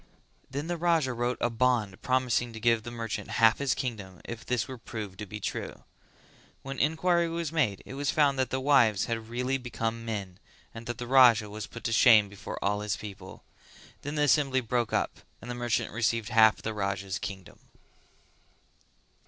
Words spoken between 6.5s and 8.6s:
When enquiry was made it was found that the